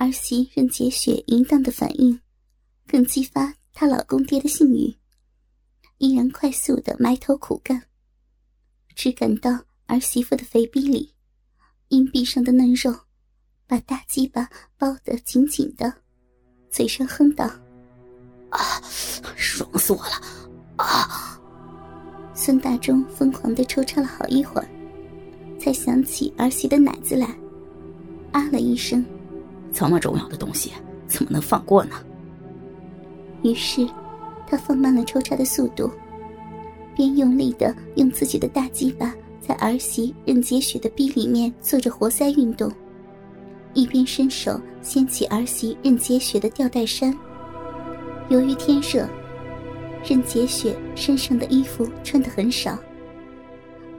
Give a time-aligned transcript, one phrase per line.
[0.00, 2.18] 儿媳任洁雪淫荡的反应，
[2.86, 4.96] 更激发她老公爹的性欲，
[5.98, 7.82] 依然快速的埋头苦干。
[8.96, 11.12] 只感到儿媳妇的肥逼里，
[11.88, 12.98] 阴壁上的嫩肉，
[13.66, 15.92] 把大鸡巴包得紧紧的，
[16.70, 17.44] 嘴上哼道
[18.48, 18.80] ：“啊，
[19.36, 20.12] 爽死我了！”
[20.82, 21.38] 啊！
[22.34, 24.68] 孙大忠疯狂的抽插了好一会儿，
[25.60, 27.38] 才想起儿媳的奶子来，
[28.32, 29.04] 啊了一声。
[29.72, 30.72] 这么重要的东西
[31.06, 31.96] 怎么能放过呢？
[33.42, 33.88] 于是，
[34.46, 35.90] 他放慢了抽插的速度，
[36.94, 42.70] 边用力的用自己的大鸡巴在儿媳任洁雪的逼里面做着活塞运动，
[43.72, 47.16] 一边伸手掀起儿媳任洁雪的吊带衫。
[48.28, 49.08] 由于天热，
[50.04, 52.78] 任洁雪身上的衣服穿得很少。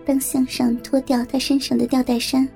[0.06, 2.48] 当向上脱掉她身上的吊带衫，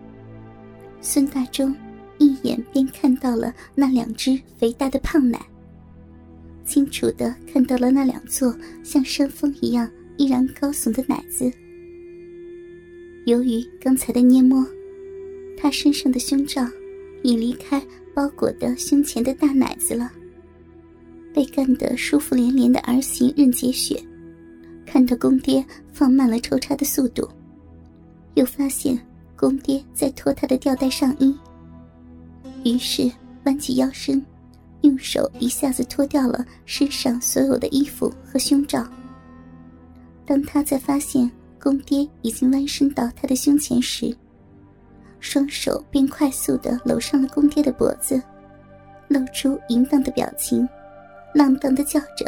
[1.01, 1.75] 孙大忠。
[2.17, 5.39] 一眼便看到了那两只肥大的胖奶，
[6.65, 11.51] 清楚的看到了那两座像山峰一样依然高耸的奶子。
[13.25, 14.65] 由于刚才的捏摸，
[15.57, 16.65] 他身上的胸罩
[17.23, 17.81] 已离开
[18.13, 20.11] 包裹的胸前的大奶子了。
[21.33, 24.01] 被干得舒服连连的儿媳任洁雪，
[24.85, 27.27] 看到公爹放慢了抽插的速度，
[28.35, 28.97] 又发现
[29.35, 31.35] 公爹在脱他的吊带上衣。
[32.65, 33.09] 于是
[33.43, 34.25] 弯起腰身，
[34.81, 38.83] 用手一下子脱掉了身上所有的衣服和胸罩。
[40.25, 44.17] 当他在发现公爹已经弯身到他的胸前时，
[45.19, 48.19] 双手便快速的搂上了公爹的脖子，
[49.09, 50.67] 露出淫荡的表情，
[51.35, 52.25] 浪荡的叫着：“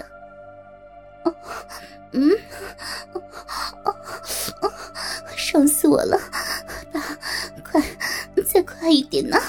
[1.25, 1.35] 哦，
[2.11, 2.29] 嗯，
[3.13, 3.21] 哦，
[4.61, 4.71] 哦，
[5.35, 6.15] 爽死我了！
[6.91, 7.01] 爸，
[7.63, 7.81] 快，
[8.45, 9.39] 再快一点呐！”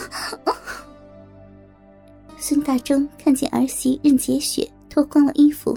[2.69, 5.75] 大钟看见儿媳任洁雪脱光了衣服，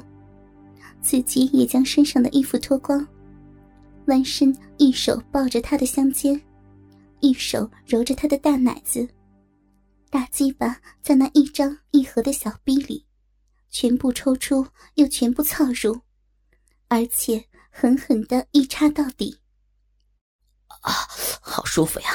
[1.01, 3.07] 自己也将身上的衣服脱光，
[4.07, 6.41] 弯身一手抱着她的香肩，
[7.21, 9.07] 一手揉着她的大奶子，
[10.09, 13.05] 大鸡巴在那一张一合的小逼里，
[13.69, 15.97] 全部抽出又全部操入，
[16.89, 19.39] 而且狠狠的一插到底。
[20.67, 20.91] 啊，
[21.39, 22.09] 好舒服呀！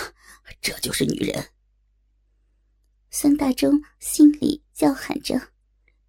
[0.61, 1.43] 这就是女人。
[3.19, 5.41] 孙大忠心里叫喊着：“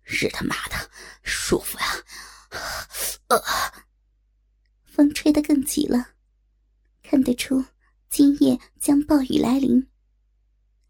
[0.04, 0.92] 日他妈的，
[1.24, 1.86] 舒服呀！”
[3.30, 3.42] 呃，
[4.84, 6.16] 风吹得更急了，
[7.02, 7.64] 看得出
[8.10, 9.88] 今夜将暴雨来临。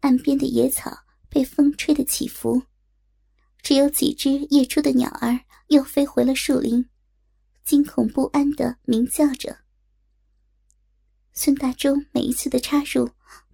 [0.00, 2.64] 岸边的野草被风吹得起伏，
[3.62, 6.90] 只有几只夜出的鸟儿又飞回了树林，
[7.62, 9.58] 惊恐不安的鸣叫着。
[11.32, 13.08] 孙大忠每一次的插入。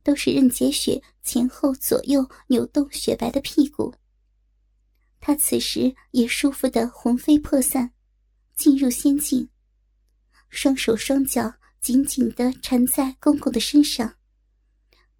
[0.04, 3.92] 都是任洁雪前后左右扭动雪白的屁股，
[5.18, 7.90] 她此时也舒服的魂飞魄散，
[8.54, 9.48] 进入仙境，
[10.50, 14.16] 双手双脚紧紧的缠在公公的身上，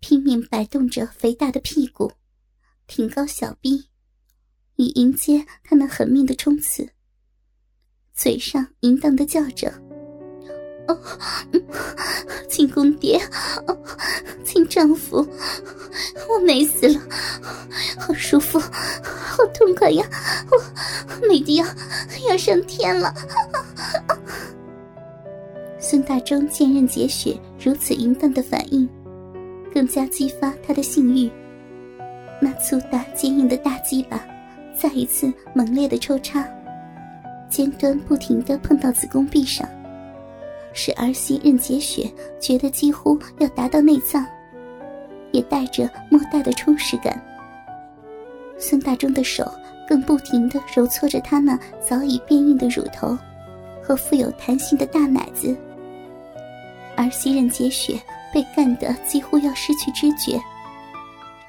[0.01, 2.13] 拼命摆动着肥大的屁股，
[2.87, 3.89] 挺高小臂，
[4.77, 6.93] 以迎接他那狠命的冲刺，
[8.13, 9.84] 嘴上淫荡的叫着。
[10.89, 10.99] 哦，
[12.49, 13.19] 亲公爹，
[13.67, 13.77] 哦
[14.45, 15.27] 亲丈夫，
[16.29, 17.01] 我美死了，
[17.99, 20.07] 好舒服，好痛快呀！
[20.51, 21.67] 我美的要
[22.29, 23.13] 要上天了。
[25.79, 28.89] 孙大忠见任洁雪如此淫荡的反应，
[29.73, 31.31] 更加激发他的性欲。
[32.41, 34.23] 那粗大坚硬的大鸡巴
[34.77, 36.47] 再一次猛烈的抽插，
[37.49, 39.69] 尖端不停的碰到子宫壁上。
[40.75, 44.27] 使儿媳任洁雪觉得几乎要达到内脏，
[45.33, 47.19] 也带着莫大的充实感。
[48.59, 49.51] 孙大忠的手
[49.89, 53.17] 更不停地揉搓着她那早已变硬的乳头
[53.83, 55.57] 和富有弹性的大奶子。
[56.97, 58.01] 儿媳任洁雪
[58.33, 60.41] 被干得几乎要失去知觉，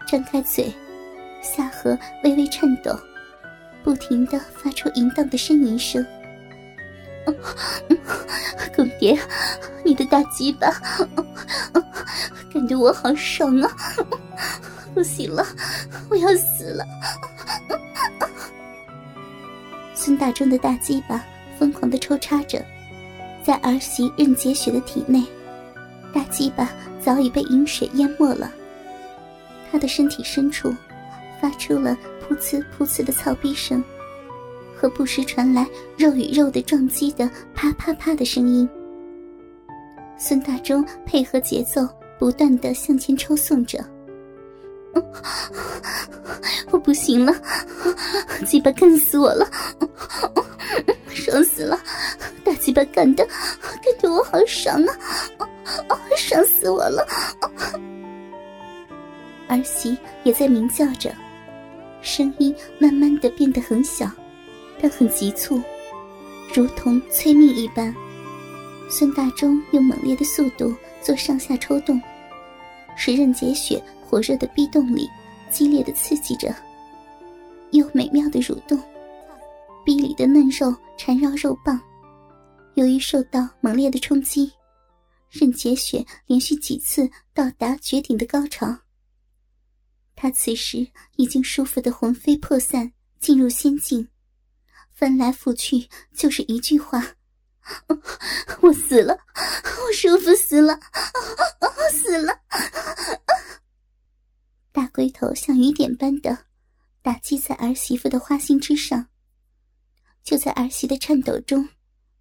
[0.07, 0.72] 张开嘴，
[1.42, 2.95] 下颌微微颤抖，
[3.83, 6.06] 不停地发出淫荡的呻吟声。
[8.75, 9.18] 公爹，
[9.83, 10.69] 你的大鸡巴，
[12.54, 13.72] 感觉我好爽啊！
[14.94, 15.45] 不行了，
[16.10, 16.86] 我要死了！
[19.94, 21.24] 孙大忠的大鸡巴
[21.57, 22.63] 疯狂的抽插着，
[23.44, 25.24] 在儿媳任洁雪的体内，
[26.13, 26.69] 大鸡巴
[27.04, 28.51] 早已被饮水淹没了。
[29.71, 30.74] 他的身体深处，
[31.42, 31.98] 发出了
[32.28, 33.83] 噗呲噗呲的操逼声。
[34.75, 35.66] 和不时传来
[35.98, 38.68] 肉与肉的撞击的啪啪啪的声音。
[40.18, 41.88] 孙大忠配合节奏，
[42.19, 43.83] 不断的向前抽送着。
[46.72, 47.33] 我不行了，
[48.45, 49.45] 鸡巴干死我了，
[51.10, 51.78] 爽死了！
[52.44, 54.98] 大鸡巴干的，干得我好爽啊！
[56.18, 57.06] 爽死我了！
[59.50, 61.13] 儿媳也在鸣叫着，
[62.01, 64.10] 声音慢慢的变得很小，
[64.85, 65.59] 但很急促，
[66.53, 67.91] 如同催命一般。
[68.87, 71.99] 孙大中用猛烈的速度做上下抽动，
[72.95, 75.09] 使任洁雪火热的逼动里
[75.49, 76.53] 激烈的刺激着，
[77.71, 78.79] 又美妙的蠕动，
[79.83, 81.81] 逼里的嫩肉缠绕肉棒，
[82.75, 84.51] 由于受到猛烈的冲击。
[85.31, 88.67] 任洁雪连续几次到达绝顶的高潮，
[90.15, 90.85] 他此时
[91.15, 94.07] 已经舒服的魂飞魄散，进入仙境，
[94.95, 97.15] 翻来覆去就是一句话
[98.63, 100.80] ：“我死了，我舒服死了，
[101.92, 102.39] 死了！”
[104.71, 106.45] 大龟头像雨点般的
[107.01, 109.09] 打击在儿媳妇的花心之上，
[110.24, 111.68] 就在儿媳的颤抖中。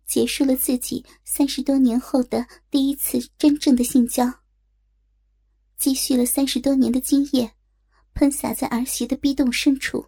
[0.05, 4.31] 结束了自己三十多年后的第一次真正的性交，
[5.79, 7.55] 积蓄了三十多年的精液，
[8.12, 10.06] 喷洒在儿媳的逼洞深处。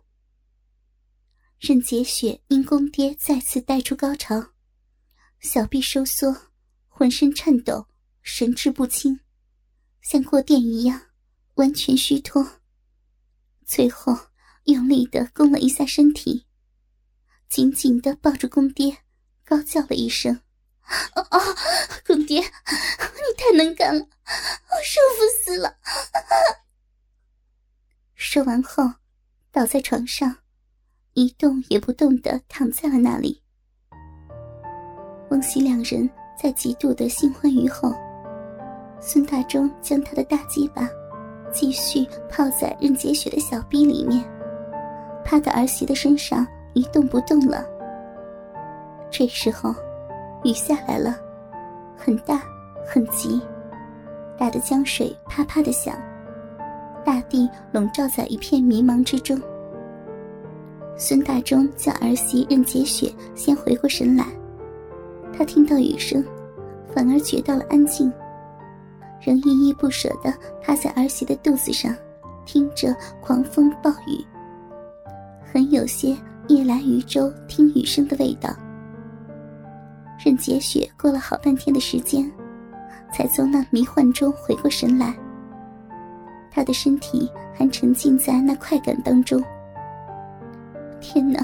[1.58, 4.52] 任洁雪因公爹再次带出高潮，
[5.40, 6.52] 小臂收缩，
[6.88, 7.88] 浑身颤抖，
[8.22, 9.20] 神志不清，
[10.02, 11.00] 像过电一样
[11.54, 12.60] 完全虚脱。
[13.64, 14.16] 最后
[14.64, 16.46] 用力的弓了一下身体，
[17.48, 18.98] 紧紧的抱住公爹。
[19.44, 20.42] 高叫了一声
[21.14, 21.56] ：“哦哦，
[22.04, 22.46] 公爹，你
[23.38, 25.78] 太能干了，我舒服死了！”
[28.14, 28.82] 说完后，
[29.52, 30.38] 倒在床上，
[31.18, 33.40] 一动也不动的躺在了那里。
[35.30, 36.08] 翁喜两人
[36.38, 37.90] 在极度的新欢于后，
[39.00, 40.86] 孙大忠将他的大鸡巴
[41.50, 44.22] 继续泡在任洁雪的小臂里面，
[45.24, 47.64] 趴在儿媳的身上一动不动了。
[49.10, 49.74] 这时候，
[50.44, 51.18] 雨下来了，
[51.96, 52.42] 很大，
[52.86, 53.40] 很急，
[54.36, 55.96] 打得江水啪啪的响，
[57.06, 59.40] 大地笼罩在一片迷茫之中。
[60.98, 64.26] 孙大中叫儿媳任洁雪先回过神来，
[65.37, 66.25] 他听到雨声，
[66.94, 68.10] 反而觉到了安静，
[69.20, 70.32] 仍依依不舍地
[70.62, 71.94] 趴在儿媳的肚子上，
[72.46, 74.25] 听着狂风暴雨，
[75.52, 76.16] 很有些
[76.48, 78.49] 夜来渔舟听雨声的味道。
[80.25, 82.28] 任洁雪过了好半天的时间，
[83.12, 85.14] 才从那迷幻中回过神来。
[86.50, 89.44] 她的身体还沉浸在那快感当中。
[91.08, 91.40] 天哪，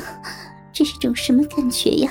[0.73, 2.11] 这是种什么感觉呀？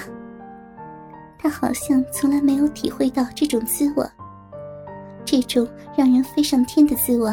[1.37, 4.07] 他好像从来没有体会到这种滋味，
[5.25, 5.67] 这种
[5.97, 7.29] 让人飞上天的滋味。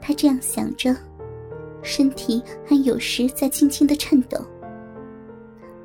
[0.00, 0.96] 他这样想着，
[1.80, 4.44] 身体还有时在轻轻的颤抖。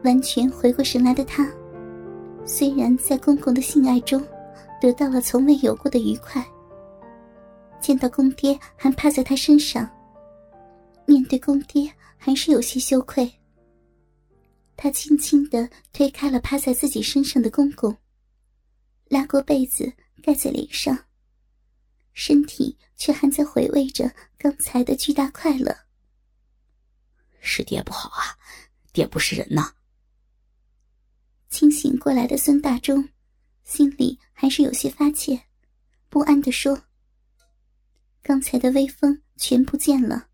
[0.03, 1.47] 完全回过神来的他。
[2.43, 4.19] 虽然在公公的性爱中
[4.81, 6.43] 得到了从未有过的愉快，
[7.79, 9.87] 见到公爹还趴在他身上，
[11.05, 11.87] 面对公爹
[12.23, 13.29] 还是有些羞愧。
[14.77, 17.97] 他轻轻的推开了趴在自己身上的公公，
[19.05, 19.91] 拉过被子
[20.21, 20.95] 盖在脸上，
[22.13, 25.75] 身体却还在回味着刚才的巨大快乐。
[27.39, 28.37] 是爹不好啊，
[28.93, 29.73] 爹不是人呐。
[31.49, 33.09] 清醒过来的孙大中，
[33.63, 35.41] 心里还是有些发怯，
[36.07, 36.83] 不安的说
[38.21, 40.29] ：“刚才的微风全不见了，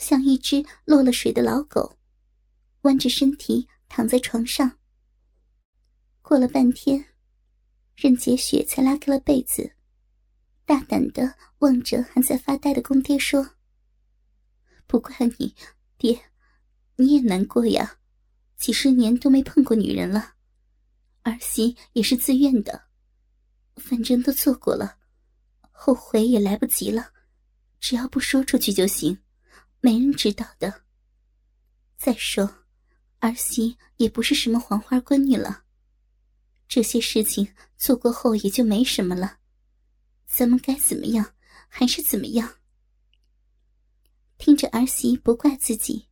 [0.00, 1.98] 像一只落了水的老狗，
[2.80, 4.78] 弯着身体躺在床上。”
[6.22, 7.04] 过了半天，
[7.94, 9.74] 任洁雪才拉开了被子，
[10.64, 13.56] 大胆的望着还在发呆的公爹说
[14.88, 15.54] ：“不怪你，
[15.98, 16.18] 爹，
[16.96, 17.98] 你也难过呀。”
[18.56, 20.34] 几十年都没碰过女人了，
[21.22, 22.84] 儿媳也是自愿的，
[23.76, 24.98] 反正都做过了，
[25.70, 27.10] 后悔也来不及了，
[27.80, 29.18] 只要不说出去就行，
[29.80, 30.82] 没人知道的。
[31.96, 32.64] 再说，
[33.18, 35.64] 儿媳也不是什么黄花闺女了，
[36.68, 39.38] 这些事情做过后也就没什么了，
[40.26, 41.34] 咱们该怎么样
[41.68, 42.56] 还是怎么样。
[44.38, 46.06] 听着儿媳不怪自己。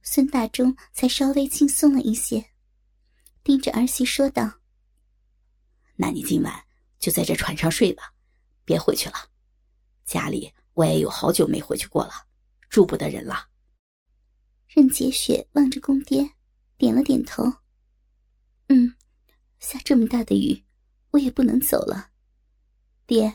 [0.00, 2.52] 孙大中才稍微轻松了一些，
[3.42, 4.60] 盯着儿媳说道
[5.96, 6.64] ：“那你今晚
[6.98, 8.14] 就在这船上睡吧，
[8.64, 9.28] 别回去了。
[10.04, 12.27] 家里我也有好久没回去过了，
[12.68, 13.48] 住不得人了。
[14.66, 16.30] 任洁雪望着公爹
[16.76, 17.44] 点了点头。
[18.68, 18.94] 嗯，
[19.58, 20.62] 下这么大的雨，
[21.10, 22.10] 我也不能走了。
[23.06, 23.34] 爹，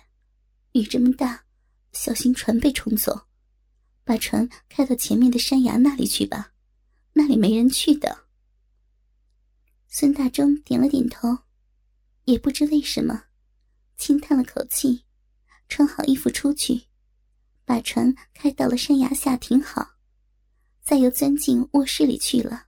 [0.74, 1.46] 雨这么大，
[1.92, 3.28] 小心船被冲走，
[4.04, 6.54] 把船开到前面的山崖那里去吧，
[7.14, 8.26] 那里没人去的。
[9.88, 11.40] 孙大忠点了点头，
[12.26, 13.26] 也不知为什么，
[13.98, 15.06] 轻叹了口气，
[15.68, 16.84] 穿好衣服出去。
[17.66, 19.94] 把船开到了山崖下停好。
[20.82, 22.66] 再又钻进卧室里去了。